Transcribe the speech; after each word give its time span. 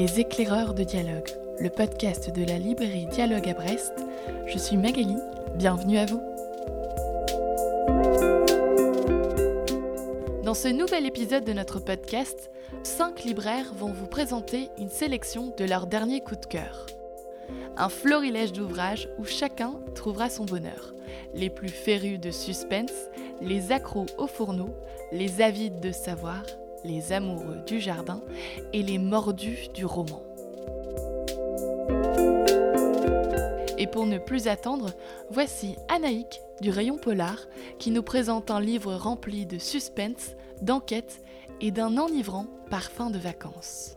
Les 0.00 0.18
éclaireurs 0.18 0.72
de 0.72 0.82
dialogue, 0.82 1.28
le 1.58 1.68
podcast 1.68 2.34
de 2.34 2.42
la 2.42 2.58
librairie 2.58 3.04
Dialogue 3.04 3.46
à 3.50 3.52
Brest. 3.52 3.92
Je 4.46 4.56
suis 4.56 4.78
Magali, 4.78 5.14
bienvenue 5.56 5.98
à 5.98 6.06
vous. 6.06 6.22
Dans 10.42 10.54
ce 10.54 10.68
nouvel 10.68 11.04
épisode 11.04 11.44
de 11.44 11.52
notre 11.52 11.80
podcast, 11.80 12.50
cinq 12.82 13.24
libraires 13.24 13.74
vont 13.74 13.92
vous 13.92 14.06
présenter 14.06 14.70
une 14.78 14.88
sélection 14.88 15.52
de 15.58 15.66
leurs 15.66 15.86
derniers 15.86 16.22
coups 16.22 16.40
de 16.40 16.46
cœur. 16.46 16.86
Un 17.76 17.90
florilège 17.90 18.54
d'ouvrages 18.54 19.10
où 19.18 19.26
chacun 19.26 19.80
trouvera 19.94 20.30
son 20.30 20.46
bonheur. 20.46 20.94
Les 21.34 21.50
plus 21.50 21.68
férus 21.68 22.18
de 22.18 22.30
suspense, 22.30 23.10
les 23.42 23.70
accros 23.70 24.06
au 24.16 24.26
fourneau, 24.26 24.70
les 25.12 25.42
avides 25.42 25.78
de 25.78 25.92
savoir, 25.92 26.42
les 26.84 27.12
amoureux 27.12 27.58
du 27.66 27.80
jardin 27.80 28.22
et 28.72 28.82
les 28.82 28.98
mordus 28.98 29.68
du 29.74 29.84
roman. 29.84 30.22
Et 33.78 33.86
pour 33.86 34.06
ne 34.06 34.18
plus 34.18 34.46
attendre, 34.46 34.92
voici 35.30 35.76
Anaïk 35.88 36.40
du 36.60 36.70
rayon 36.70 36.98
polar 36.98 37.38
qui 37.78 37.90
nous 37.90 38.02
présente 38.02 38.50
un 38.50 38.60
livre 38.60 38.94
rempli 38.94 39.46
de 39.46 39.58
suspense, 39.58 40.32
d'enquête 40.60 41.24
et 41.62 41.70
d'un 41.70 41.96
enivrant 41.96 42.46
parfum 42.68 43.10
de 43.10 43.18
vacances. 43.18 43.96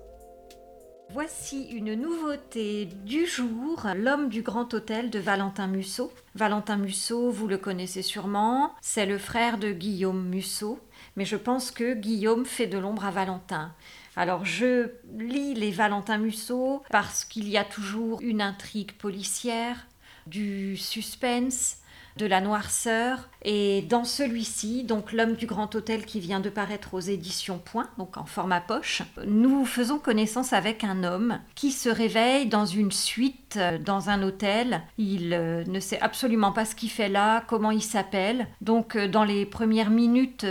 Voici 1.14 1.66
une 1.66 1.94
nouveauté 1.94 2.86
du 3.06 3.28
jour, 3.28 3.86
L'homme 3.96 4.30
du 4.30 4.42
grand 4.42 4.74
hôtel 4.74 5.12
de 5.12 5.20
Valentin 5.20 5.68
Musso. 5.68 6.12
Valentin 6.34 6.78
Musso, 6.78 7.30
vous 7.30 7.48
le 7.48 7.60
connaissez 7.60 8.02
sûrement, 8.02 8.72
c'est 8.82 9.06
le 9.06 9.20
frère 9.20 9.60
de 9.60 9.72
Guillaume 9.72 10.28
Musso, 10.28 10.80
mais 11.16 11.26
je 11.26 11.36
pense 11.36 11.72
que 11.72 11.94
Guillaume 11.94 12.46
fait 12.46 12.68
de 12.68 12.78
l'ombre 12.78 13.06
à 13.06 13.12
Valentin. 13.12 13.74
Alors 14.16 14.46
je 14.46 14.92
lis 15.18 15.54
les 15.54 15.72
Valentin 15.72 16.18
Musso 16.18 16.84
parce 16.90 17.26
qu'il 17.26 17.50
y 17.50 17.58
a 17.58 17.64
toujours 17.64 18.22
une 18.22 18.42
intrigue 18.42 18.94
policière, 18.94 19.88
du 20.28 20.78
suspense, 20.78 21.78
de 22.18 22.26
la 22.26 22.42
noirceur. 22.42 23.30
Et 23.44 23.82
dans 23.84 24.06
celui-ci, 24.06 24.84
donc 24.84 25.14
L'homme 25.14 25.36
du 25.36 25.46
grand 25.46 25.76
hôtel 25.76 26.06
qui 26.06 26.20
vient 26.20 26.40
de 26.40 26.50
paraître 26.50 26.96
aux 26.96 27.00
éditions 27.00 27.60
Point, 27.64 27.88
donc 28.00 28.18
en 28.18 28.26
format 28.26 28.62
poche, 28.62 29.04
nous 29.28 29.64
faisons 29.64 30.00
connaissance 30.00 30.54
avec 30.54 30.84
un 30.84 31.04
homme 31.04 31.40
qui 31.54 31.72
se 31.72 31.88
réveille 31.90 32.48
dans 32.48 32.66
une 32.66 32.92
suite 32.92 33.58
euh, 33.58 33.78
dans 33.78 34.10
un 34.10 34.24
hôtel. 34.24 34.82
Il 34.98 35.34
euh, 35.34 35.64
ne 35.66 35.80
sait 35.80 36.00
absolument 36.00 36.52
pas 36.52 36.66
ce 36.66 36.74
qu'il 36.74 36.90
fait 36.90 37.10
là, 37.10 37.44
comment 37.48 37.70
il 37.70 37.84
s'appelle. 37.84 38.48
Donc 38.62 38.96
euh, 38.96 39.08
dans 39.08 39.24
les 39.24 39.46
premières 39.46 39.92
minutes 39.92 40.46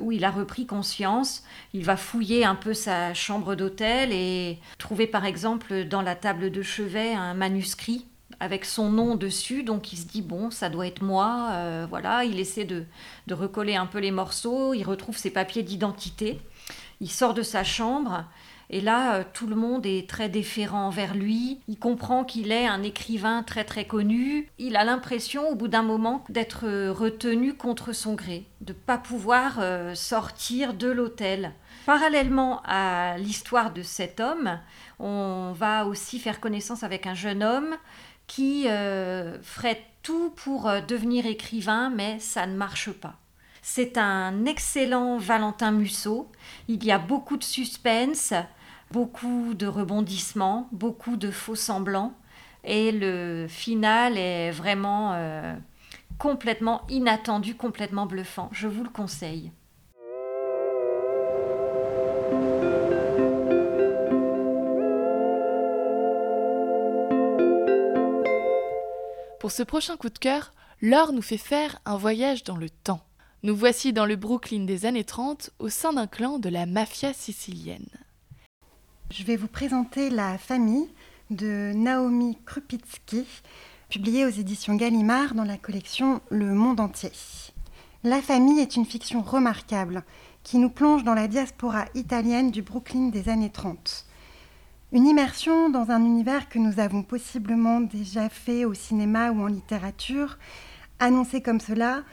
où 0.00 0.12
il 0.12 0.24
a 0.24 0.30
repris 0.30 0.66
conscience, 0.66 1.44
il 1.74 1.84
va 1.84 1.96
fouiller 1.96 2.44
un 2.44 2.54
peu 2.54 2.72
sa 2.72 3.12
chambre 3.12 3.54
d'hôtel 3.54 4.10
et 4.12 4.58
trouver 4.78 5.06
par 5.06 5.26
exemple 5.26 5.84
dans 5.84 6.02
la 6.02 6.14
table 6.14 6.50
de 6.50 6.62
chevet 6.62 7.12
un 7.12 7.34
manuscrit 7.34 8.06
avec 8.40 8.64
son 8.64 8.90
nom 8.90 9.16
dessus, 9.16 9.62
donc 9.62 9.92
il 9.92 9.96
se 9.96 10.06
dit 10.06 10.22
bon, 10.22 10.50
ça 10.50 10.68
doit 10.68 10.86
être 10.86 11.02
moi, 11.02 11.48
euh, 11.52 11.86
voilà, 11.88 12.24
il 12.24 12.38
essaie 12.38 12.64
de, 12.64 12.84
de, 13.26 13.34
recoller 13.34 13.74
un 13.76 13.86
peu 13.86 13.98
les 13.98 14.10
morceaux, 14.10 14.74
il 14.74 14.84
retrouve 14.84 15.16
ses 15.16 15.30
papiers 15.30 15.62
d'identité, 15.62 16.40
il 17.00 17.10
sort 17.10 17.34
de 17.34 17.42
sa 17.42 17.64
chambre, 17.64 18.24
et 18.70 18.80
là, 18.80 19.16
euh, 19.16 19.24
tout 19.32 19.46
le 19.46 19.56
monde 19.56 19.86
est 19.86 20.08
très 20.08 20.28
déférent 20.28 20.86
envers 20.86 21.14
lui, 21.14 21.58
il 21.68 21.78
comprend 21.78 22.22
qu'il 22.22 22.52
est 22.52 22.66
un 22.66 22.82
écrivain 22.82 23.42
très 23.42 23.64
très 23.64 23.86
connu, 23.86 24.48
il 24.58 24.76
a 24.76 24.84
l'impression 24.84 25.48
au 25.48 25.56
bout 25.56 25.68
d'un 25.68 25.82
moment 25.82 26.22
d'être 26.28 26.66
euh, 26.66 26.92
retenu 26.92 27.54
contre 27.54 27.92
son 27.92 28.14
gré, 28.14 28.44
de 28.60 28.72
ne 28.72 28.78
pas 28.78 28.98
pouvoir 28.98 29.60
sortir 29.94 30.74
de 30.74 30.88
l'hôtel. 30.88 31.52
Parallèlement 31.86 32.60
à 32.66 33.16
l'histoire 33.16 33.72
de 33.72 33.82
cet 33.82 34.20
homme, 34.20 34.60
on 34.98 35.52
va 35.56 35.86
aussi 35.86 36.18
faire 36.18 36.38
connaissance 36.38 36.82
avec 36.82 37.06
un 37.06 37.14
jeune 37.14 37.42
homme 37.42 37.76
qui 38.28 38.68
euh, 38.68 39.42
ferait 39.42 39.84
tout 40.04 40.30
pour 40.30 40.68
euh, 40.68 40.80
devenir 40.80 41.26
écrivain, 41.26 41.90
mais 41.90 42.20
ça 42.20 42.46
ne 42.46 42.56
marche 42.56 42.92
pas. 42.92 43.16
C'est 43.62 43.98
un 43.98 44.44
excellent 44.44 45.18
Valentin 45.18 45.72
Musso. 45.72 46.30
Il 46.68 46.84
y 46.84 46.92
a 46.92 46.98
beaucoup 46.98 47.36
de 47.36 47.42
suspense, 47.42 48.32
beaucoup 48.92 49.54
de 49.54 49.66
rebondissements, 49.66 50.68
beaucoup 50.70 51.16
de 51.16 51.32
faux 51.32 51.56
semblants. 51.56 52.14
Et 52.64 52.92
le 52.92 53.46
final 53.48 54.16
est 54.16 54.50
vraiment 54.50 55.14
euh, 55.14 55.54
complètement 56.18 56.82
inattendu, 56.88 57.56
complètement 57.56 58.06
bluffant. 58.06 58.50
Je 58.52 58.68
vous 58.68 58.84
le 58.84 58.90
conseille. 58.90 59.50
Pour 69.40 69.52
ce 69.52 69.62
prochain 69.62 69.96
coup 69.96 70.08
de 70.08 70.18
cœur, 70.18 70.52
Laure 70.82 71.12
nous 71.12 71.22
fait 71.22 71.38
faire 71.38 71.78
un 71.84 71.96
voyage 71.96 72.42
dans 72.42 72.56
le 72.56 72.68
temps. 72.68 73.04
Nous 73.44 73.54
voici 73.54 73.92
dans 73.92 74.04
le 74.04 74.16
Brooklyn 74.16 74.64
des 74.64 74.84
années 74.84 75.04
30 75.04 75.50
au 75.60 75.68
sein 75.68 75.92
d'un 75.92 76.08
clan 76.08 76.40
de 76.40 76.48
la 76.48 76.66
mafia 76.66 77.12
sicilienne. 77.12 77.86
Je 79.12 79.22
vais 79.22 79.36
vous 79.36 79.46
présenter 79.46 80.10
La 80.10 80.38
famille 80.38 80.88
de 81.30 81.72
Naomi 81.72 82.36
Krupitsky, 82.46 83.24
publiée 83.88 84.26
aux 84.26 84.30
éditions 84.30 84.74
Gallimard 84.74 85.34
dans 85.34 85.44
la 85.44 85.56
collection 85.56 86.20
Le 86.30 86.52
Monde 86.52 86.80
entier. 86.80 87.12
La 88.02 88.20
famille 88.20 88.58
est 88.58 88.74
une 88.74 88.86
fiction 88.86 89.22
remarquable 89.22 90.02
qui 90.42 90.58
nous 90.58 90.70
plonge 90.70 91.04
dans 91.04 91.14
la 91.14 91.28
diaspora 91.28 91.84
italienne 91.94 92.50
du 92.50 92.62
Brooklyn 92.62 93.10
des 93.10 93.28
années 93.28 93.50
30. 93.50 94.07
Une 94.90 95.06
immersion 95.06 95.68
dans 95.68 95.90
un 95.90 96.02
univers 96.02 96.48
que 96.48 96.58
nous 96.58 96.80
avons 96.80 97.02
possiblement 97.02 97.82
déjà 97.82 98.30
fait 98.30 98.64
au 98.64 98.72
cinéma 98.72 99.32
ou 99.32 99.42
en 99.42 99.46
littérature. 99.46 100.38
Annoncé 100.98 101.42
comme 101.42 101.60
cela, 101.60 102.04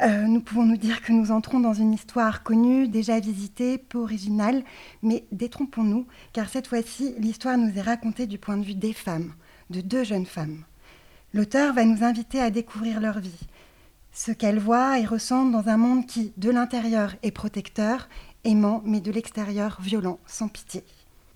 euh, 0.00 0.22
nous 0.22 0.40
pouvons 0.40 0.64
nous 0.64 0.76
dire 0.76 1.00
que 1.00 1.12
nous 1.12 1.30
entrons 1.30 1.60
dans 1.60 1.74
une 1.74 1.92
histoire 1.92 2.42
connue, 2.42 2.88
déjà 2.88 3.20
visitée, 3.20 3.78
peu 3.78 3.98
originale, 3.98 4.64
mais 5.00 5.26
détrompons-nous, 5.30 6.08
car 6.32 6.48
cette 6.48 6.66
fois-ci, 6.66 7.14
l'histoire 7.18 7.56
nous 7.56 7.78
est 7.78 7.82
racontée 7.82 8.26
du 8.26 8.38
point 8.38 8.56
de 8.56 8.64
vue 8.64 8.74
des 8.74 8.94
femmes, 8.94 9.32
de 9.70 9.80
deux 9.80 10.02
jeunes 10.02 10.26
femmes. 10.26 10.64
L'auteur 11.34 11.72
va 11.72 11.84
nous 11.84 12.02
inviter 12.02 12.40
à 12.40 12.50
découvrir 12.50 13.00
leur 13.00 13.20
vie, 13.20 13.46
ce 14.10 14.32
qu'elles 14.32 14.58
voient 14.58 14.98
et 14.98 15.06
ressentent 15.06 15.52
dans 15.52 15.68
un 15.68 15.76
monde 15.76 16.04
qui, 16.06 16.32
de 16.36 16.50
l'intérieur, 16.50 17.14
est 17.22 17.30
protecteur, 17.30 18.08
aimant, 18.42 18.82
mais 18.84 19.00
de 19.00 19.12
l'extérieur, 19.12 19.78
violent, 19.80 20.18
sans 20.26 20.48
pitié. 20.48 20.82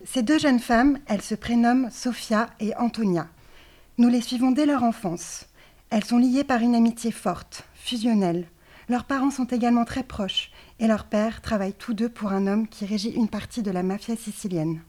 Ces 0.05 0.23
deux 0.23 0.39
jeunes 0.39 0.61
femmes, 0.61 0.99
elles 1.07 1.23
se 1.23 1.35
prénomment 1.35 1.91
Sophia 1.91 2.51
et 2.61 2.75
Antonia. 2.77 3.27
Nous 3.99 4.09
les 4.09 4.21
suivons 4.21 4.53
dès 4.53 4.65
leur 4.65 4.85
enfance. 4.85 5.47
Elles 5.91 6.05
sont 6.05 6.19
liées 6.19 6.45
par 6.45 6.61
une 6.61 6.77
amitié 6.77 7.11
forte, 7.11 7.65
fusionnelle. 7.75 8.47
Leurs 8.89 9.05
parents 9.05 9.33
sont 9.33 9.47
également 9.47 9.85
très 9.85 10.05
proches 10.05 10.53
et 10.79 10.87
leurs 10.87 11.05
pères 11.05 11.43
travaillent 11.43 11.75
tous 11.75 11.95
deux 11.95 12.09
pour 12.09 12.31
un 12.31 12.47
homme 12.47 12.69
qui 12.69 12.87
régit 12.87 13.11
une 13.11 13.29
partie 13.29 13.63
de 13.63 13.73
la 13.73 13.83
mafia 13.83 14.15
sicilienne. 14.15 14.83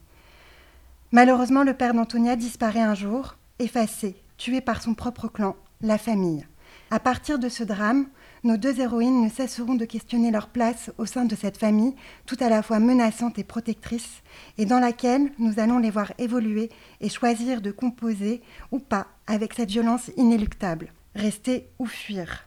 Malheureusement, 1.10 1.64
le 1.64 1.74
père 1.74 1.92
d'Antonia 1.92 2.36
disparaît 2.36 2.80
un 2.80 2.94
jour, 2.94 3.36
effacé, 3.58 4.14
tué 4.36 4.60
par 4.60 4.80
son 4.80 4.94
propre 4.94 5.26
clan, 5.26 5.56
la 5.80 5.98
famille. 5.98 6.46
À 6.92 7.00
partir 7.00 7.40
de 7.40 7.48
ce 7.48 7.64
drame, 7.64 8.06
nos 8.42 8.56
deux 8.56 8.80
héroïnes 8.80 9.22
ne 9.22 9.28
cesseront 9.28 9.74
de 9.74 9.84
questionner 9.84 10.30
leur 10.30 10.48
place 10.48 10.90
au 10.98 11.06
sein 11.06 11.24
de 11.24 11.36
cette 11.36 11.58
famille, 11.58 11.94
tout 12.26 12.36
à 12.40 12.48
la 12.48 12.62
fois 12.62 12.78
menaçante 12.78 13.38
et 13.38 13.44
protectrice, 13.44 14.22
et 14.56 14.64
dans 14.64 14.80
laquelle 14.80 15.30
nous 15.38 15.58
allons 15.58 15.78
les 15.78 15.90
voir 15.90 16.12
évoluer 16.18 16.70
et 17.00 17.08
choisir 17.08 17.60
de 17.60 17.70
composer 17.70 18.40
ou 18.72 18.78
pas 18.78 19.08
avec 19.26 19.54
cette 19.54 19.70
violence 19.70 20.10
inéluctable, 20.16 20.92
rester 21.14 21.68
ou 21.78 21.86
fuir. 21.86 22.46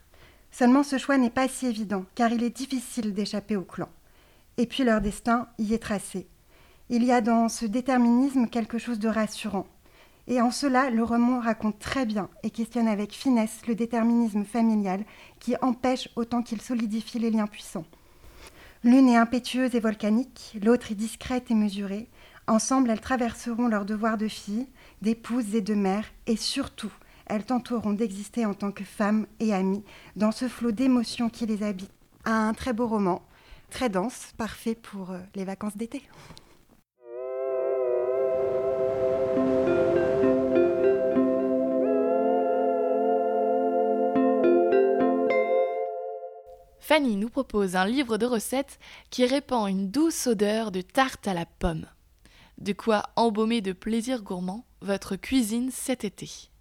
Seulement 0.51 0.83
ce 0.83 0.97
choix 0.97 1.17
n'est 1.17 1.29
pas 1.29 1.47
si 1.47 1.67
évident, 1.67 2.05
car 2.15 2.31
il 2.31 2.43
est 2.43 2.55
difficile 2.55 3.13
d'échapper 3.13 3.55
au 3.55 3.63
clan. 3.63 3.89
Et 4.57 4.67
puis 4.67 4.83
leur 4.83 5.01
destin 5.01 5.47
y 5.57 5.73
est 5.73 5.79
tracé. 5.79 6.27
Il 6.89 7.03
y 7.03 7.11
a 7.11 7.21
dans 7.21 7.49
ce 7.49 7.65
déterminisme 7.65 8.47
quelque 8.47 8.77
chose 8.77 8.99
de 8.99 9.07
rassurant, 9.07 9.67
et 10.27 10.41
en 10.41 10.51
cela, 10.51 10.89
le 10.89 11.03
roman 11.03 11.39
raconte 11.39 11.79
très 11.79 12.05
bien 12.05 12.29
et 12.43 12.49
questionne 12.49 12.87
avec 12.87 13.11
finesse 13.11 13.67
le 13.67 13.75
déterminisme 13.75 14.45
familial 14.45 15.03
qui 15.39 15.55
empêche 15.61 16.09
autant 16.15 16.41
qu'il 16.41 16.61
solidifie 16.61 17.19
les 17.19 17.31
liens 17.31 17.47
puissants. 17.47 17.85
L'une 18.83 19.09
est 19.09 19.17
impétueuse 19.17 19.75
et 19.75 19.79
volcanique, 19.79 20.57
l'autre 20.61 20.91
est 20.91 20.95
discrète 20.95 21.51
et 21.51 21.55
mesurée. 21.55 22.07
Ensemble, 22.47 22.89
elles 22.89 22.99
traverseront 22.99 23.67
leurs 23.67 23.85
devoirs 23.85 24.17
de 24.17 24.27
fille, 24.27 24.67
d'épouse 25.01 25.55
et 25.55 25.61
de 25.61 25.73
mère, 25.73 26.05
et 26.27 26.35
surtout, 26.35 26.91
elles 27.25 27.45
tenteront 27.45 27.93
d'exister 27.93 28.45
en 28.45 28.53
tant 28.53 28.71
que 28.71 28.83
femmes 28.83 29.25
et 29.39 29.53
amies 29.53 29.83
dans 30.15 30.31
ce 30.31 30.47
flot 30.47 30.71
d'émotions 30.71 31.29
qui 31.29 31.45
les 31.45 31.63
habite. 31.63 31.91
Un 32.25 32.53
très 32.53 32.73
beau 32.73 32.87
roman, 32.87 33.21
très 33.69 33.89
dense, 33.89 34.33
parfait 34.37 34.75
pour 34.75 35.11
euh, 35.11 35.19
les 35.35 35.45
vacances 35.45 35.77
d'été. 35.77 36.03
Fanny 46.93 47.15
nous 47.15 47.29
propose 47.29 47.75
un 47.75 47.87
livre 47.87 48.19
de 48.19 48.27
recettes 48.27 48.77
qui 49.09 49.25
répand 49.25 49.67
une 49.67 49.89
douce 49.89 50.27
odeur 50.27 50.71
de 50.71 50.81
tarte 50.81 51.27
à 51.27 51.33
la 51.33 51.47
pomme. 51.47 51.87
De 52.59 52.71
quoi 52.71 53.09
embaumer 53.15 53.61
de 53.61 53.73
plaisir 53.73 54.21
gourmand 54.21 54.63
votre 54.79 55.15
cuisine 55.15 55.71
cet 55.71 56.03
été. 56.03 56.51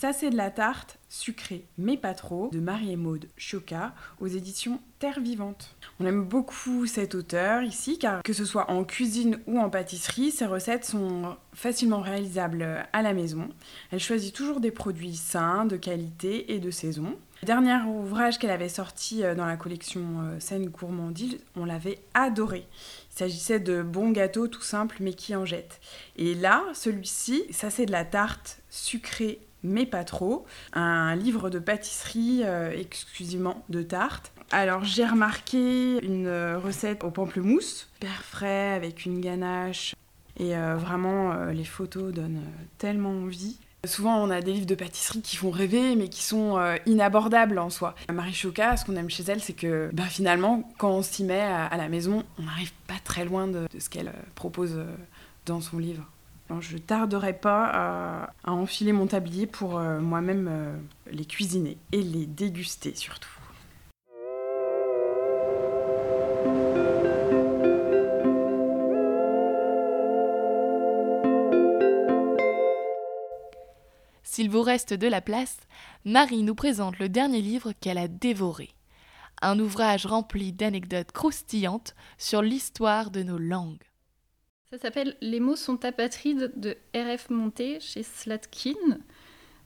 Ça, 0.00 0.12
c'est 0.12 0.30
de 0.30 0.36
la 0.36 0.52
tarte 0.52 1.00
sucrée, 1.08 1.64
mais 1.76 1.96
pas 1.96 2.14
trop, 2.14 2.50
de 2.52 2.60
Marie-Maude 2.60 3.26
Choca 3.36 3.94
aux 4.20 4.28
éditions 4.28 4.80
Terre 5.00 5.18
Vivante. 5.18 5.74
On 5.98 6.06
aime 6.06 6.22
beaucoup 6.22 6.86
cet 6.86 7.16
auteur 7.16 7.62
ici, 7.62 7.98
car 7.98 8.22
que 8.22 8.32
ce 8.32 8.44
soit 8.44 8.70
en 8.70 8.84
cuisine 8.84 9.40
ou 9.48 9.58
en 9.58 9.70
pâtisserie, 9.70 10.30
ses 10.30 10.46
recettes 10.46 10.84
sont 10.84 11.36
facilement 11.52 12.00
réalisables 12.00 12.86
à 12.92 13.02
la 13.02 13.12
maison. 13.12 13.48
Elle 13.90 13.98
choisit 13.98 14.32
toujours 14.32 14.60
des 14.60 14.70
produits 14.70 15.16
sains, 15.16 15.64
de 15.64 15.76
qualité 15.76 16.54
et 16.54 16.60
de 16.60 16.70
saison. 16.70 17.16
Dernier 17.42 17.82
ouvrage 17.82 18.38
qu'elle 18.38 18.50
avait 18.50 18.68
sorti 18.68 19.24
euh, 19.24 19.34
dans 19.34 19.46
la 19.46 19.56
collection 19.56 20.02
euh, 20.20 20.40
Scène 20.40 20.68
Gourmandise, 20.68 21.38
on 21.56 21.64
l'avait 21.64 21.98
adoré. 22.14 22.66
Il 23.12 23.18
s'agissait 23.18 23.60
de 23.60 23.82
bons 23.82 24.10
gâteaux 24.10 24.46
tout 24.46 24.62
simples 24.62 24.98
mais 25.00 25.14
qui 25.14 25.34
en 25.34 25.44
jettent. 25.44 25.80
Et 26.16 26.34
là, 26.34 26.62
celui-ci, 26.72 27.44
ça 27.50 27.70
c'est 27.70 27.86
de 27.86 27.92
la 27.92 28.04
tarte 28.04 28.60
sucrée 28.70 29.40
mais 29.62 29.86
pas 29.86 30.04
trop. 30.04 30.46
Un 30.72 31.14
livre 31.16 31.50
de 31.50 31.58
pâtisserie 31.58 32.42
euh, 32.44 32.72
exclusivement 32.72 33.64
de 33.68 33.82
tarte. 33.82 34.32
Alors 34.50 34.84
j'ai 34.84 35.04
remarqué 35.04 35.98
une 36.02 36.28
recette 36.56 37.04
au 37.04 37.10
pamplemousse, 37.10 37.88
super 37.94 38.22
frais 38.24 38.72
avec 38.72 39.04
une 39.04 39.20
ganache. 39.20 39.94
Et 40.40 40.54
vraiment, 40.54 41.34
les 41.46 41.64
photos 41.64 42.14
donnent 42.14 42.44
tellement 42.78 43.10
envie. 43.10 43.58
Souvent, 43.86 44.20
on 44.20 44.28
a 44.30 44.40
des 44.40 44.52
livres 44.52 44.66
de 44.66 44.74
pâtisserie 44.74 45.22
qui 45.22 45.36
font 45.36 45.50
rêver, 45.50 45.94
mais 45.94 46.08
qui 46.08 46.24
sont 46.24 46.58
euh, 46.58 46.76
inabordables 46.86 47.60
en 47.60 47.70
soi. 47.70 47.94
Marie 48.12 48.34
Choca, 48.34 48.76
ce 48.76 48.84
qu'on 48.84 48.96
aime 48.96 49.08
chez 49.08 49.22
elle, 49.28 49.40
c'est 49.40 49.52
que 49.52 49.88
bah, 49.92 50.04
finalement, 50.04 50.68
quand 50.78 50.90
on 50.90 51.02
s'y 51.02 51.22
met 51.22 51.40
à, 51.40 51.76
la 51.76 51.88
maison, 51.88 52.24
on 52.40 52.42
n'arrive 52.42 52.72
pas 52.88 52.98
très 53.04 53.24
loin 53.24 53.46
de, 53.46 53.68
ce 53.78 53.88
qu'elle 53.88 54.08
euh, 54.08 54.22
propose 54.34 54.74
euh, 54.76 54.96
dans 55.46 55.60
son 55.60 55.78
livre. 55.78 56.02
Je 56.60 56.74
ne 56.74 56.78
tarderai 56.78 57.34
pas 57.34 57.64
à, 57.66 58.32
à, 58.44 58.52
enfiler 58.52 58.92
mon 58.92 59.06
tablier 59.06 59.46
pour 59.46 59.78
moi-même 59.80 60.80
les 61.10 61.24
cuisiner 61.24 61.76
et 61.92 62.02
les 62.02 62.26
déguster 62.26 62.94
surtout. 62.94 63.28
S'il 74.38 74.50
vous 74.50 74.62
reste 74.62 74.94
de 74.94 75.08
la 75.08 75.20
place, 75.20 75.56
Marie 76.04 76.44
nous 76.44 76.54
présente 76.54 77.00
le 77.00 77.08
dernier 77.08 77.42
livre 77.42 77.72
qu'elle 77.72 77.98
a 77.98 78.06
dévoré. 78.06 78.70
Un 79.42 79.58
ouvrage 79.58 80.06
rempli 80.06 80.52
d'anecdotes 80.52 81.10
croustillantes 81.10 81.96
sur 82.18 82.40
l'histoire 82.40 83.10
de 83.10 83.24
nos 83.24 83.36
langues. 83.36 83.87
Ça 84.70 84.76
s'appelle 84.76 85.16
Les 85.22 85.40
mots 85.40 85.56
sont 85.56 85.82
apatrides 85.86 86.52
de 86.56 86.76
R.F. 86.94 87.30
Monté 87.30 87.80
chez 87.80 88.02
Slatkin. 88.02 88.98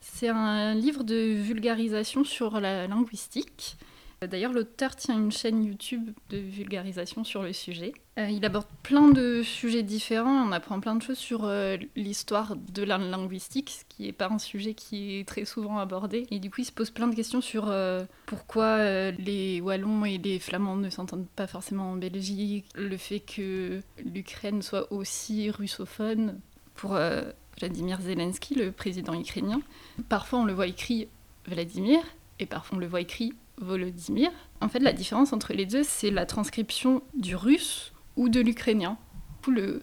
C'est 0.01 0.29
un 0.29 0.75
livre 0.75 1.03
de 1.03 1.33
vulgarisation 1.35 2.23
sur 2.23 2.61
la 2.61 2.87
linguistique. 2.87 3.77
D'ailleurs, 4.27 4.53
l'auteur 4.53 4.95
tient 4.95 5.17
une 5.17 5.33
chaîne 5.33 5.65
YouTube 5.65 6.11
de 6.31 6.39
vulgarisation 6.39 7.25
sur 7.25 7.43
le 7.43 7.53
sujet. 7.53 7.93
Euh, 8.19 8.29
il 8.29 8.45
aborde 8.45 8.67
plein 8.83 9.09
de 9.09 9.43
sujets 9.43 9.83
différents, 9.83 10.47
on 10.47 10.53
apprend 10.53 10.79
plein 10.81 10.95
de 10.95 11.03
choses 11.03 11.19
sur 11.19 11.45
euh, 11.45 11.77
l'histoire 11.97 12.57
de 12.57 12.83
la 12.83 12.99
linguistique, 12.99 13.71
ce 13.71 13.85
qui 13.89 14.05
n'est 14.05 14.13
pas 14.13 14.29
un 14.29 14.39
sujet 14.39 14.75
qui 14.75 15.19
est 15.19 15.27
très 15.27 15.45
souvent 15.45 15.79
abordé. 15.79 16.27
Et 16.31 16.39
du 16.39 16.51
coup, 16.51 16.61
il 16.61 16.65
se 16.65 16.73
pose 16.73 16.91
plein 16.91 17.09
de 17.09 17.15
questions 17.15 17.41
sur 17.41 17.69
euh, 17.69 18.05
pourquoi 18.27 19.11
les 19.13 19.61
Wallons 19.61 20.05
et 20.05 20.19
les 20.19 20.39
Flamands 20.39 20.77
ne 20.77 20.91
s'entendent 20.91 21.29
pas 21.35 21.47
forcément 21.47 21.93
en 21.93 21.97
Belgique, 21.97 22.67
le 22.75 22.97
fait 22.97 23.21
que 23.21 23.81
l'Ukraine 24.05 24.63
soit 24.63 24.93
aussi 24.93 25.51
russophone 25.51 26.39
pour 26.75 26.99
Vladimir 27.59 28.01
Zelensky, 28.01 28.55
le 28.55 28.73
président 28.73 29.19
ukrainien. 29.19 29.61
Parfois, 30.09 30.41
on 30.41 30.45
le 30.45 30.53
voit 30.53 30.67
écrit 30.67 31.09
Vladimir, 31.47 32.01
et 32.39 32.47
parfois 32.47 32.77
on 32.77 32.81
le 32.81 32.87
voit 32.87 33.01
écrit 33.01 33.33
Volodymyr. 33.63 34.31
En 34.61 34.69
fait, 34.69 34.81
la 34.81 34.93
différence 34.93 35.33
entre 35.33 35.53
les 35.53 35.67
deux, 35.67 35.83
c'est 35.83 36.11
la 36.11 36.27
transcription 36.27 37.03
du 37.15 37.37
russe 37.37 37.93
ou 38.17 38.29
de 38.29 38.41
l'ukrainien. 38.41 38.99
Le 39.49 39.83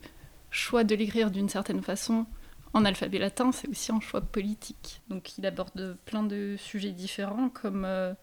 choix 0.52 0.84
de 0.84 0.96
l'écrire 0.96 1.32
d'une 1.32 1.50
certaine 1.50 1.82
façon 1.82 2.26
en 2.74 2.86
alphabet 2.86 3.20
latin, 3.20 3.52
c'est 3.52 3.68
aussi 3.68 3.92
un 3.92 4.00
choix 4.00 4.22
politique. 4.22 5.02
Donc 5.10 5.38
il 5.38 5.46
aborde 5.46 5.98
plein 6.06 6.24
de 6.24 6.56
sujets 6.58 6.92
différents 6.92 7.50
comme 7.50 7.84
euh, 7.86 8.14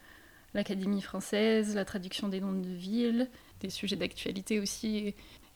l'Académie 0.55 1.03
française, 1.03 1.75
la 1.75 1.85
traduction 1.85 2.29
des 2.29 2.41
noms 2.41 2.53
de 2.53 2.69
villes, 2.69 3.29
des 3.61 3.71
sujets 3.71 3.97
d'actualité 3.97 4.61
aussi, 4.61 4.99
et 4.99 5.15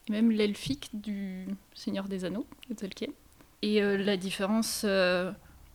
même 0.09 0.31
l'elfique 0.31 0.89
du 0.93 1.47
Seigneur 1.73 2.07
des 2.07 2.25
Anneaux 2.25 2.45
de 2.69 2.75
Tolkien. 2.75 3.09
Et 3.61 3.81
euh, 3.81 3.97
la 3.97 4.17
différence 4.17 4.83
euh, 4.85 5.31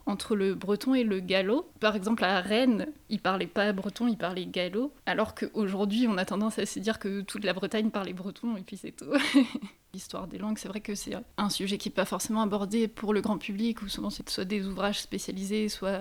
entre 0.07 0.37
le 0.37 0.55
breton 0.55 0.95
et 0.95 1.05
le 1.05 1.21
gallo. 1.21 1.69
Par 1.81 1.97
exemple, 1.97 2.25
à 2.25 2.41
Rennes, 2.41 2.87
ils 3.11 3.21
parlaient 3.21 3.47
pas 3.47 3.73
breton, 3.73 4.07
ils 4.07 4.17
parlaient 4.17 4.47
gallo, 4.47 4.93
alors 5.05 5.35
qu'aujourd'hui, 5.35 6.07
on 6.09 6.17
a 6.17 6.25
tendance 6.25 6.59
à 6.59 6.67
se 6.67 6.79
dire 6.79 6.99
que 6.99 7.23
toute 7.23 7.45
la 7.45 7.53
Bretagne 7.53 7.91
parlait 7.91 8.13
breton 8.13 8.57
et 8.57 8.63
puis 8.63 8.77
c'est 8.77 8.93
tout. 8.93 9.13
L'histoire 9.93 10.29
des 10.29 10.39
langues, 10.39 10.59
c'est 10.59 10.69
vrai 10.69 10.81
que 10.81 10.95
c'est 10.95 11.15
un 11.37 11.51
sujet 11.51 11.79
qui 11.79 11.89
n'est 11.89 11.95
pas 11.95 12.05
forcément 12.05 12.43
abordé 12.43 12.87
pour 12.87 13.15
le 13.15 13.21
grand 13.21 13.39
public, 13.39 13.83
ou 13.83 13.89
souvent 13.89 14.11
c'est 14.11 14.29
soit 14.29 14.45
des 14.45 14.67
ouvrages 14.67 15.01
spécialisés, 15.01 15.69
soit 15.69 16.01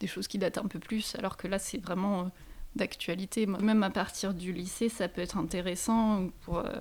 des 0.00 0.06
choses 0.06 0.26
qui 0.26 0.38
datent 0.38 0.58
un 0.58 0.66
peu 0.66 0.78
plus, 0.78 1.14
alors 1.16 1.36
que 1.36 1.46
là, 1.46 1.58
c'est 1.58 1.78
vraiment 1.78 2.20
euh, 2.20 2.24
d'actualité. 2.74 3.46
Même 3.46 3.82
à 3.82 3.90
partir 3.90 4.34
du 4.34 4.52
lycée, 4.52 4.88
ça 4.88 5.08
peut 5.08 5.20
être 5.20 5.36
intéressant 5.36 6.28
pour 6.42 6.58
euh, 6.58 6.72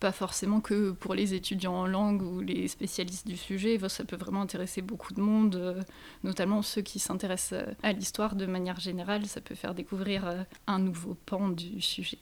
pas 0.00 0.12
forcément 0.12 0.60
que 0.60 0.92
pour 0.92 1.14
les 1.14 1.34
étudiants 1.34 1.74
en 1.74 1.86
langue 1.86 2.22
ou 2.22 2.40
les 2.40 2.68
spécialistes 2.68 3.26
du 3.26 3.36
sujet, 3.36 3.78
ça 3.88 4.04
peut 4.04 4.16
vraiment 4.16 4.40
intéresser 4.40 4.80
beaucoup 4.80 5.12
de 5.12 5.20
monde, 5.20 5.56
euh, 5.56 5.80
notamment 6.24 6.62
ceux 6.62 6.80
qui 6.80 6.98
s'intéressent 6.98 7.60
euh, 7.60 7.72
à 7.82 7.92
l'histoire 7.92 8.34
de 8.34 8.46
manière 8.46 8.80
générale, 8.80 9.26
ça 9.26 9.42
peut 9.42 9.54
faire 9.54 9.74
découvrir 9.74 10.26
euh, 10.26 10.42
un 10.66 10.78
nouveau 10.78 11.14
pan 11.26 11.50
du 11.50 11.82
sujet. 11.82 12.18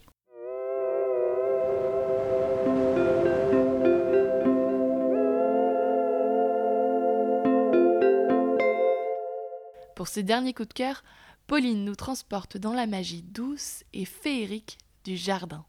Pour 9.94 10.08
ces 10.08 10.24
derniers 10.24 10.52
coups 10.52 10.68
de 10.68 10.74
cœur, 10.74 11.04
Pauline 11.46 11.84
nous 11.84 11.96
transporte 11.96 12.56
dans 12.56 12.72
la 12.74 12.86
magie 12.86 13.22
douce 13.22 13.84
et 13.92 14.04
féerique 14.04 14.78
du 15.04 15.16
jardin. 15.16 15.64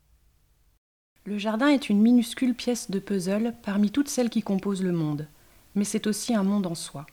Le 1.29 1.37
jardin 1.37 1.67
est 1.67 1.89
une 1.89 2.01
minuscule 2.01 2.55
pièce 2.55 2.89
de 2.89 2.97
puzzle 2.97 3.53
parmi 3.61 3.91
toutes 3.91 4.09
celles 4.09 4.31
qui 4.31 4.41
composent 4.41 4.81
le 4.81 4.91
monde, 4.91 5.27
mais 5.75 5.83
c'est 5.83 6.07
aussi 6.07 6.33
un 6.33 6.41
monde 6.41 6.65
en 6.65 6.73
soi. 6.73 7.05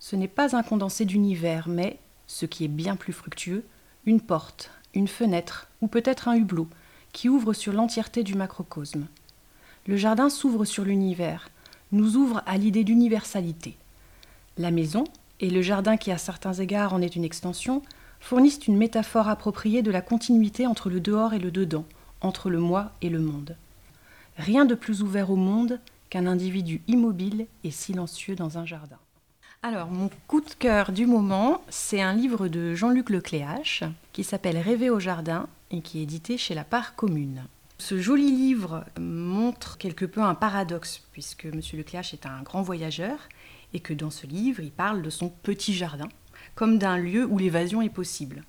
Ce 0.00 0.16
n'est 0.16 0.26
pas 0.26 0.56
un 0.56 0.64
condensé 0.64 1.04
d'univers, 1.04 1.68
mais, 1.68 2.00
ce 2.26 2.44
qui 2.44 2.64
est 2.64 2.68
bien 2.68 2.96
plus 2.96 3.12
fructueux, 3.12 3.64
une 4.04 4.20
porte, 4.20 4.72
une 4.94 5.06
fenêtre, 5.06 5.68
ou 5.80 5.86
peut-être 5.86 6.26
un 6.26 6.34
hublot, 6.34 6.66
qui 7.12 7.28
ouvre 7.28 7.52
sur 7.52 7.72
l'entièreté 7.72 8.24
du 8.24 8.34
macrocosme. 8.34 9.06
Le 9.86 9.96
jardin 9.96 10.28
s'ouvre 10.28 10.64
sur 10.64 10.82
l'univers, 10.82 11.48
nous 11.92 12.16
ouvre 12.16 12.42
à 12.46 12.58
l'idée 12.58 12.82
d'universalité. 12.82 13.76
La 14.58 14.72
maison, 14.72 15.04
et 15.38 15.50
le 15.50 15.62
jardin 15.62 15.96
qui 15.96 16.10
à 16.10 16.18
certains 16.18 16.54
égards 16.54 16.94
en 16.94 17.00
est 17.00 17.14
une 17.14 17.22
extension, 17.22 17.82
fournissent 18.18 18.66
une 18.66 18.76
métaphore 18.76 19.28
appropriée 19.28 19.82
de 19.82 19.92
la 19.92 20.00
continuité 20.00 20.66
entre 20.66 20.90
le 20.90 20.98
dehors 20.98 21.32
et 21.32 21.38
le 21.38 21.52
dedans, 21.52 21.84
entre 22.22 22.50
le 22.50 22.58
moi 22.58 22.92
et 23.02 23.08
le 23.08 23.20
monde. 23.20 23.56
Rien 24.38 24.64
de 24.64 24.74
plus 24.74 25.02
ouvert 25.02 25.30
au 25.30 25.36
monde 25.36 25.80
qu'un 26.08 26.26
individu 26.26 26.80
immobile 26.88 27.46
et 27.64 27.70
silencieux 27.70 28.34
dans 28.34 28.58
un 28.58 28.64
jardin. 28.64 28.98
Alors, 29.62 29.90
mon 29.90 30.10
coup 30.26 30.40
de 30.40 30.50
cœur 30.58 30.90
du 30.90 31.06
moment, 31.06 31.62
c'est 31.68 32.00
un 32.00 32.14
livre 32.14 32.48
de 32.48 32.74
Jean-Luc 32.74 33.10
Lecléache 33.10 33.84
qui 34.12 34.24
s'appelle 34.24 34.58
Rêver 34.58 34.90
au 34.90 34.98
jardin 34.98 35.46
et 35.70 35.80
qui 35.80 36.00
est 36.00 36.02
édité 36.02 36.36
chez 36.36 36.54
la 36.54 36.64
Part 36.64 36.96
Commune. 36.96 37.44
Ce 37.78 38.00
joli 38.00 38.30
livre 38.30 38.84
montre 39.00 39.78
quelque 39.78 40.04
peu 40.04 40.20
un 40.20 40.34
paradoxe, 40.34 41.02
puisque 41.12 41.46
M. 41.46 41.60
Lecléache 41.74 42.12
est 42.12 42.26
un 42.26 42.42
grand 42.42 42.62
voyageur 42.62 43.16
et 43.72 43.80
que 43.80 43.94
dans 43.94 44.10
ce 44.10 44.26
livre, 44.26 44.60
il 44.60 44.70
parle 44.70 45.02
de 45.02 45.10
son 45.10 45.28
petit 45.28 45.74
jardin, 45.74 46.08
comme 46.54 46.78
d'un 46.78 46.96
lieu 46.96 47.24
où 47.24 47.38
l'évasion 47.38 47.82
est 47.82 47.88
possible. 47.88 48.44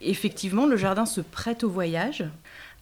Effectivement, 0.00 0.66
le 0.66 0.76
jardin 0.76 1.06
se 1.06 1.20
prête 1.20 1.64
au 1.64 1.70
voyage, 1.70 2.24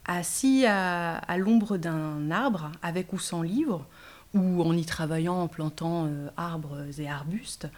assis 0.04 0.64
à, 0.66 1.36
l'ombre 1.36 1.76
d'un 1.76 2.30
arbre, 2.30 2.72
avec 2.82 3.12
ou 3.12 3.18
sans 3.18 3.42
livre, 3.42 3.86
ou 4.34 4.62
en 4.62 4.76
y 4.76 4.84
travaillant 4.84 5.40
en 5.42 5.48
plantant 5.48 6.06
euh, 6.06 6.28
arbres 6.36 6.84
et 6.98 7.08
arbustes, 7.08 7.68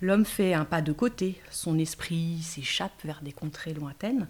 l'homme 0.00 0.26
fait 0.26 0.52
un 0.52 0.64
pas 0.64 0.82
de 0.82 0.92
côté, 0.92 1.40
son 1.50 1.78
esprit 1.78 2.42
s'échappe 2.42 3.04
vers 3.04 3.22
des 3.22 3.32
contrées 3.32 3.72
lointaines, 3.72 4.28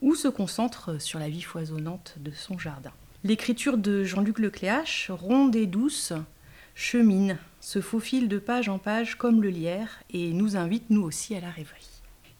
ou 0.00 0.14
se 0.14 0.28
concentre 0.28 1.00
sur 1.00 1.18
la 1.18 1.28
vie 1.28 1.42
foisonnante 1.42 2.14
de 2.18 2.30
son 2.30 2.58
jardin. 2.58 2.92
L'écriture 3.22 3.76
de 3.76 4.02
Jean-Luc 4.02 4.38
Lecléache, 4.38 5.10
ronde 5.10 5.54
et 5.54 5.66
douce, 5.66 6.14
chemine, 6.74 7.36
se 7.60 7.82
faufile 7.82 8.28
de 8.28 8.38
page 8.38 8.70
en 8.70 8.78
page 8.78 9.16
comme 9.16 9.42
le 9.42 9.50
lierre 9.50 10.02
et 10.10 10.32
nous 10.32 10.56
invite 10.56 10.88
nous 10.88 11.02
aussi 11.02 11.34
à 11.34 11.40
la 11.40 11.50
rêverie. 11.50 11.86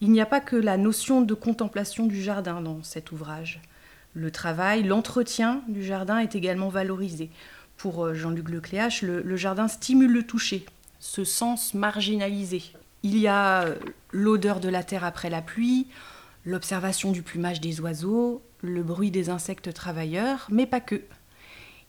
Il 0.00 0.11
n'y 0.11 0.23
a 0.23 0.26
pas 0.26 0.40
que 0.40 0.57
la 0.57 0.78
notion 0.78 1.21
de 1.21 1.35
contemplation 1.35 2.07
du 2.07 2.23
jardin 2.23 2.62
dans 2.62 2.83
cet 2.83 3.12
ouvrage. 3.12 3.61
Le 4.14 4.30
travail, 4.30 4.82
l'entretien 4.82 5.62
du 5.68 5.84
jardin 5.84 6.18
est 6.18 6.34
également 6.34 6.68
valorisé. 6.68 7.30
Pour 7.76 8.04
euh, 8.04 8.14
Jean-Luc 8.14 8.48
Lecléache, 8.48 9.02
le, 9.02 9.22
le 9.22 9.36
jardin 9.36 9.68
stimule 9.68 10.12
le 10.12 10.26
toucher, 10.26 10.66
ce 10.98 11.24
sens 11.24 11.74
marginalisé. 11.74 12.62
Il 13.02 13.16
y 13.16 13.28
a 13.28 13.62
euh, 13.62 13.76
l'odeur 14.10 14.60
de 14.60 14.68
la 14.68 14.82
terre 14.82 15.04
après 15.04 15.30
la 15.30 15.42
pluie, 15.42 15.86
l'observation 16.44 17.12
du 17.12 17.22
plumage 17.22 17.60
des 17.60 17.80
oiseaux, 17.80 18.42
le 18.62 18.82
bruit 18.82 19.10
des 19.10 19.30
insectes 19.30 19.72
travailleurs, 19.72 20.46
mais 20.50 20.66
pas 20.66 20.80
que. 20.80 21.02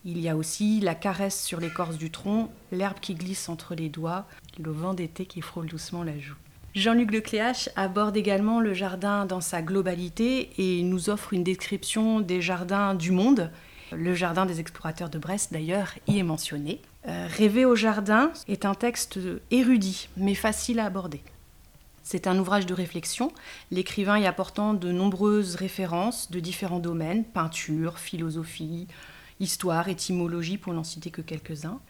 Il 0.04 0.20
y 0.20 0.30
a 0.30 0.36
aussi 0.36 0.80
la 0.80 0.96
caresse 0.96 1.44
sur 1.44 1.60
l'écorce 1.60 1.98
du 1.98 2.10
tronc, 2.10 2.52
l'herbe 2.72 3.00
qui 3.00 3.14
glisse 3.14 3.50
entre 3.50 3.76
les 3.76 3.90
doigts, 3.90 4.28
le 4.60 4.72
vent 4.72 4.94
d'été 4.94 5.26
qui 5.26 5.42
frôle 5.42 5.68
doucement 5.68 6.04
la 6.04 6.18
joue. 6.18 6.36
Jean-Luc 6.74 7.12
Lecléache 7.12 7.68
aborde 7.76 8.16
également 8.16 8.62
le 8.62 8.74
jardin 8.74 9.26
dans 9.26 9.42
sa 9.42 9.62
globalité 9.62 10.52
et 10.58 10.84
nous 10.84 11.10
offre 11.10 11.34
une 11.34 11.44
description 11.44 12.22
des 12.22 12.42
jardins 12.42 12.96
du 12.96 13.12
monde. 13.12 13.52
Le 13.92 14.16
jardin 14.16 14.46
des 14.46 14.62
explorateurs 14.62 15.10
de 15.10 15.20
Brest, 15.20 15.52
d'ailleurs, 15.52 15.94
y 16.08 16.20
est 16.20 16.24
mentionné. 16.24 16.82
Euh, 17.08 17.28
Rêver 17.30 17.66
au 17.66 17.76
jardin 17.76 18.32
est 18.48 18.64
un 18.64 18.74
texte 18.74 19.20
érudit, 19.52 20.08
mais 20.16 20.34
facile 20.34 20.80
à 20.80 20.86
aborder. 20.86 21.22
C'est 22.04 22.26
un 22.26 22.40
ouvrage 22.40 22.66
de 22.66 22.74
réflexion, 22.74 23.34
l'écrivain 23.70 24.18
y 24.18 24.26
apportant 24.26 24.74
de 24.74 24.94
nombreuses 24.94 25.56
références 25.56 26.32
de 26.32 26.40
différents 26.40 26.80
domaines, 26.80 27.26
peinture, 27.26 28.00
philosophie, 28.00 28.88
histoire, 29.42 29.90
étymologie, 29.90 30.58
pour 30.58 30.74
n'en 30.74 30.86
citer 30.86 31.12
que 31.12 31.22
quelques-uns. 31.22 31.82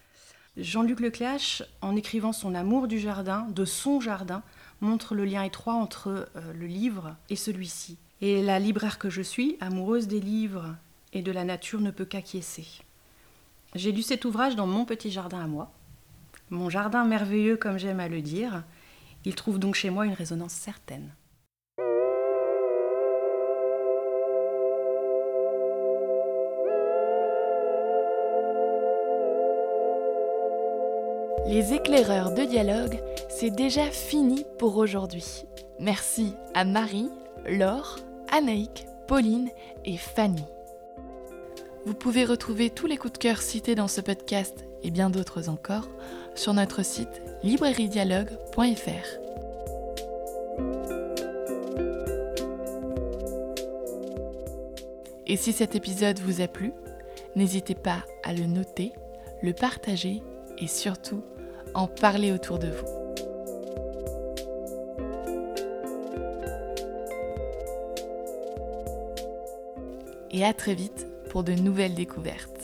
Jean-Luc 0.58 1.00
Lecléache, 1.02 1.62
en 1.82 1.96
écrivant 1.96 2.34
son 2.34 2.56
amour 2.56 2.88
du 2.88 3.00
jardin, 3.00 3.48
de 3.52 3.64
son 3.64 4.02
jardin, 4.02 4.42
montre 4.82 5.16
le 5.16 5.26
lien 5.26 5.44
étroit 5.44 5.76
entre 5.76 6.30
euh, 6.36 6.54
le 6.54 6.68
livre 6.68 7.16
et 7.30 7.36
celui-ci. 7.36 7.98
Et 8.20 8.44
la 8.44 8.60
libraire 8.60 9.00
que 9.00 9.10
je 9.10 9.22
suis, 9.22 9.58
amoureuse 9.62 10.08
des 10.08 10.20
livres 10.20 10.76
et 11.14 11.22
de 11.22 11.32
la 11.32 11.44
nature, 11.44 11.82
ne 11.82 11.92
peut 11.92 12.06
qu'acquiescer. 12.06 12.68
J'ai 13.74 13.92
lu 13.92 14.02
cet 14.02 14.26
ouvrage 14.26 14.56
dans 14.56 14.68
mon 14.68 14.86
petit 14.86 15.12
jardin 15.12 15.40
à 15.40 15.48
moi, 15.48 15.72
mon 16.50 16.70
jardin 16.70 17.06
merveilleux 17.06 17.56
comme 17.56 17.78
j'aime 17.78 18.02
à 18.02 18.10
le 18.10 18.22
dire. 18.22 18.64
Il 19.24 19.36
trouve 19.36 19.60
donc 19.60 19.76
chez 19.76 19.90
moi 19.90 20.06
une 20.06 20.14
résonance 20.14 20.54
certaine. 20.54 21.14
Les 31.48 31.74
éclaireurs 31.74 32.34
de 32.34 32.44
dialogue, 32.44 33.00
c'est 33.30 33.50
déjà 33.50 33.86
fini 33.86 34.46
pour 34.58 34.78
aujourd'hui. 34.78 35.46
Merci 35.80 36.34
à 36.54 36.66
Marie, 36.66 37.10
Laure, 37.46 37.98
Anaïk, 38.32 38.86
Pauline 39.08 39.50
et 39.84 39.98
Fanny. 39.98 40.46
Vous 41.86 41.94
pouvez 41.94 42.26
retrouver 42.26 42.70
tous 42.70 42.86
les 42.86 42.98
coups 42.98 43.14
de 43.14 43.18
cœur 43.18 43.42
cités 43.42 43.76
dans 43.76 43.88
ce 43.88 44.02
podcast 44.02 44.66
et 44.84 44.92
bien 44.92 45.10
d'autres 45.10 45.50
encore 45.50 45.90
sur 46.36 46.54
notre 46.54 46.84
site 46.84 47.22
librairiedialogue.fr. 47.44 49.22
Et 55.28 55.38
si 55.38 55.54
cet 55.54 55.76
épisode 55.76 56.20
vous 56.20 56.42
a 56.42 56.48
plu, 56.48 56.74
n'hésitez 57.36 57.76
pas 57.76 58.04
à 58.24 58.34
le 58.34 58.46
noter, 58.46 58.92
le 59.42 59.54
partager 59.54 60.22
et 60.60 60.68
surtout 60.68 61.24
en 61.74 61.88
parler 61.88 62.32
autour 62.32 62.60
de 62.60 62.68
vous. 62.68 62.86
Et 70.32 70.46
à 70.46 70.54
très 70.54 70.76
vite 70.76 71.08
pour 71.30 71.44
de 71.44 71.54
nouvelles 71.54 71.96
découvertes. 71.96 72.61